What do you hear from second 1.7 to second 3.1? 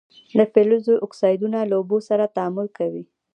اوبو سره تعامل کوي.